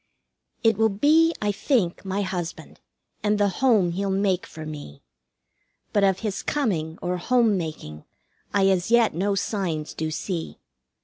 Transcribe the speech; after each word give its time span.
It 0.63 0.77
will 0.79 0.89
be, 0.89 1.31
I 1.43 1.51
think, 1.51 2.03
my 2.03 2.23
husband, 2.23 2.79
and 3.21 3.37
the 3.39 3.49
home 3.49 3.91
he'll 3.91 4.09
make 4.09 4.47
for 4.47 4.65
me; 4.65 5.03
But 5.93 6.03
of 6.03 6.21
his 6.21 6.41
coming 6.41 6.97
or 7.03 7.17
home 7.17 7.55
making, 7.55 8.05
I 8.51 8.65
as 8.69 8.89
yet 8.89 9.13
no 9.13 9.35
signs 9.35 9.93
do 9.93 10.09
see. 10.09 10.57